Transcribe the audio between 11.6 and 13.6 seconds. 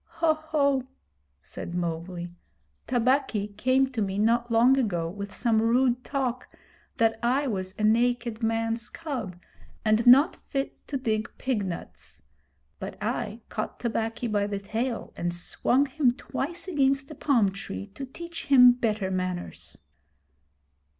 nuts; but I